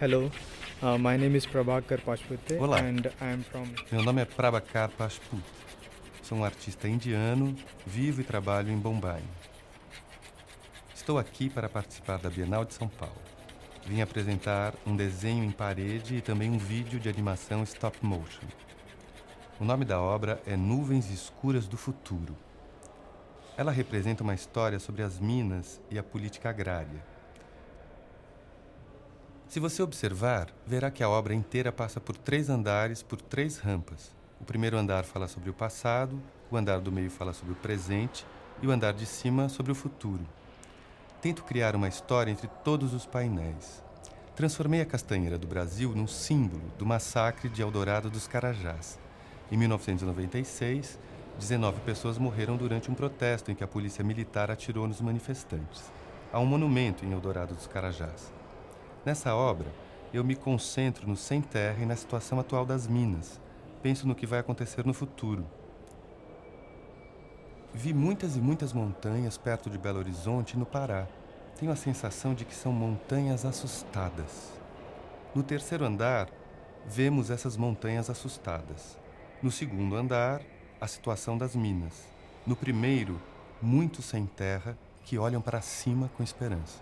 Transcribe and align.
Hello, 0.00 0.28
uh, 0.82 0.98
my 0.98 1.16
name 1.16 1.36
is 1.36 1.46
Prabhakar 1.46 2.00
Pashpute 2.00 2.58
Olá. 2.58 2.78
and 2.80 3.06
I 3.20 3.32
am 3.32 3.44
from 3.44 3.64
Meu 3.92 4.02
nome 4.02 4.22
é 4.22 4.24
Prabhakar 4.24 4.90
Pashput. 4.90 5.42
Sou 6.22 6.38
um 6.38 6.44
artista 6.44 6.88
indiano, 6.88 7.54
vivo 7.86 8.20
e 8.20 8.24
trabalho 8.24 8.72
em 8.72 8.76
Bombay. 8.76 9.22
Estou 10.94 11.16
aqui 11.18 11.48
para 11.48 11.68
participar 11.68 12.18
da 12.18 12.28
Bienal 12.28 12.64
de 12.64 12.74
São 12.74 12.88
Paulo. 12.88 13.14
Vim 13.86 14.00
apresentar 14.00 14.74
um 14.84 14.96
desenho 14.96 15.44
em 15.44 15.50
parede 15.52 16.16
e 16.16 16.20
também 16.20 16.50
um 16.50 16.58
vídeo 16.58 16.98
de 16.98 17.08
animação 17.08 17.62
stop 17.62 17.96
motion. 18.04 18.48
O 19.60 19.64
nome 19.64 19.84
da 19.84 20.00
obra 20.00 20.42
é 20.44 20.56
Nuvens 20.56 21.08
Escuras 21.10 21.68
do 21.68 21.76
Futuro. 21.76 22.36
Ela 23.56 23.70
representa 23.70 24.24
uma 24.24 24.34
história 24.34 24.80
sobre 24.80 25.02
as 25.02 25.20
minas 25.20 25.80
e 25.88 25.98
a 25.98 26.02
política 26.02 26.50
agrária. 26.50 27.13
Se 29.48 29.60
você 29.60 29.82
observar, 29.82 30.48
verá 30.66 30.90
que 30.90 31.02
a 31.02 31.08
obra 31.08 31.34
inteira 31.34 31.70
passa 31.70 32.00
por 32.00 32.16
três 32.16 32.48
andares, 32.50 33.02
por 33.02 33.20
três 33.20 33.58
rampas. 33.58 34.12
O 34.40 34.44
primeiro 34.44 34.76
andar 34.76 35.04
fala 35.04 35.28
sobre 35.28 35.50
o 35.50 35.54
passado, 35.54 36.20
o 36.50 36.56
andar 36.56 36.80
do 36.80 36.90
meio 36.90 37.10
fala 37.10 37.32
sobre 37.32 37.52
o 37.52 37.56
presente 37.56 38.26
e 38.60 38.66
o 38.66 38.70
andar 38.70 38.92
de 38.92 39.06
cima 39.06 39.48
sobre 39.48 39.70
o 39.70 39.74
futuro. 39.74 40.26
Tento 41.20 41.44
criar 41.44 41.76
uma 41.76 41.88
história 41.88 42.30
entre 42.30 42.48
todos 42.64 42.92
os 42.92 43.06
painéis. 43.06 43.82
Transformei 44.34 44.80
a 44.80 44.86
castanheira 44.86 45.38
do 45.38 45.46
Brasil 45.46 45.94
num 45.94 46.08
símbolo 46.08 46.64
do 46.76 46.84
massacre 46.84 47.48
de 47.48 47.62
Eldorado 47.62 48.10
dos 48.10 48.26
Carajás. 48.26 48.98
Em 49.52 49.56
1996, 49.56 50.98
19 51.38 51.80
pessoas 51.82 52.18
morreram 52.18 52.56
durante 52.56 52.90
um 52.90 52.94
protesto 52.94 53.50
em 53.50 53.54
que 53.54 53.62
a 53.62 53.68
polícia 53.68 54.02
militar 54.02 54.50
atirou 54.50 54.88
nos 54.88 55.00
manifestantes. 55.00 55.84
Há 56.32 56.40
um 56.40 56.46
monumento 56.46 57.04
em 57.04 57.12
Eldorado 57.12 57.54
dos 57.54 57.66
Carajás. 57.66 58.32
Nessa 59.04 59.34
obra, 59.34 59.66
eu 60.14 60.24
me 60.24 60.34
concentro 60.34 61.06
no 61.06 61.14
sem 61.14 61.42
terra 61.42 61.82
e 61.82 61.84
na 61.84 61.94
situação 61.94 62.40
atual 62.40 62.64
das 62.64 62.86
minas. 62.86 63.38
Penso 63.82 64.08
no 64.08 64.14
que 64.14 64.26
vai 64.26 64.38
acontecer 64.38 64.86
no 64.86 64.94
futuro. 64.94 65.44
Vi 67.74 67.92
muitas 67.92 68.34
e 68.34 68.40
muitas 68.40 68.72
montanhas 68.72 69.36
perto 69.36 69.68
de 69.68 69.76
Belo 69.76 69.98
Horizonte, 69.98 70.56
no 70.56 70.64
Pará. 70.64 71.06
Tenho 71.58 71.70
a 71.70 71.76
sensação 71.76 72.32
de 72.32 72.46
que 72.46 72.54
são 72.54 72.72
montanhas 72.72 73.44
assustadas. 73.44 74.52
No 75.34 75.42
terceiro 75.42 75.84
andar, 75.84 76.30
vemos 76.86 77.28
essas 77.28 77.58
montanhas 77.58 78.08
assustadas. 78.08 78.96
No 79.42 79.50
segundo 79.50 79.96
andar, 79.96 80.40
a 80.80 80.86
situação 80.86 81.36
das 81.36 81.54
minas. 81.54 82.08
No 82.46 82.56
primeiro, 82.56 83.20
muitos 83.60 84.06
sem 84.06 84.24
terra 84.24 84.78
que 85.04 85.18
olham 85.18 85.42
para 85.42 85.60
cima 85.60 86.10
com 86.16 86.22
esperança. 86.22 86.80